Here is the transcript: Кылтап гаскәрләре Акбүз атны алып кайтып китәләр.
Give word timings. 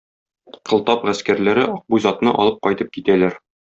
Кылтап 0.71 1.05
гаскәрләре 1.11 1.69
Акбүз 1.77 2.11
атны 2.15 2.37
алып 2.43 2.61
кайтып 2.69 2.95
китәләр. 2.99 3.43